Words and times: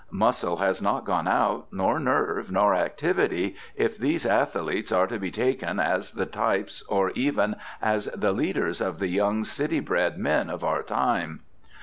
Muscle 0.09 0.57
has 0.57 0.81
not 0.81 1.05
gone 1.05 1.27
out, 1.27 1.67
nor 1.71 1.99
nerve, 1.99 2.49
nor 2.49 2.73
activity, 2.73 3.55
if 3.75 3.99
these 3.99 4.25
athletes 4.25 4.91
are 4.91 5.05
to 5.05 5.19
be 5.19 5.29
taken 5.29 5.79
as 5.79 6.13
the 6.13 6.25
types 6.25 6.81
or 6.89 7.11
even 7.11 7.55
as 7.83 8.05
the 8.05 8.31
leaders 8.31 8.81
of 8.81 8.97
the 8.97 9.09
young 9.09 9.43
city 9.43 9.79
bred 9.79 10.17
men 10.17 10.49
of 10.49 10.63
our 10.63 10.81
time. 10.81 11.41